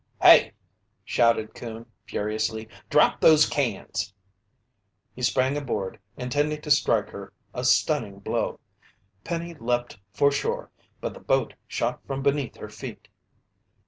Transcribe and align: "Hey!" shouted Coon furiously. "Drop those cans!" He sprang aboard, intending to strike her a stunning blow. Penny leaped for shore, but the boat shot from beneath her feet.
"Hey!" 0.19 0.53
shouted 1.05 1.53
Coon 1.53 1.85
furiously. 2.05 2.67
"Drop 2.89 3.19
those 3.21 3.47
cans!" 3.47 4.15
He 5.15 5.21
sprang 5.21 5.55
aboard, 5.55 5.99
intending 6.17 6.59
to 6.61 6.71
strike 6.71 7.11
her 7.11 7.33
a 7.53 7.63
stunning 7.63 8.17
blow. 8.17 8.59
Penny 9.23 9.53
leaped 9.53 9.99
for 10.11 10.31
shore, 10.31 10.71
but 11.01 11.13
the 11.13 11.19
boat 11.19 11.53
shot 11.67 12.03
from 12.07 12.23
beneath 12.23 12.55
her 12.55 12.67
feet. 12.69 13.09